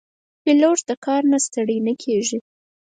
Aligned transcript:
پیلوټ 0.43 0.79
د 0.89 0.91
کار 1.05 1.21
نه 1.31 1.37
ستړی 1.45 1.77
نه 1.87 1.93
کېږي. 2.03 2.39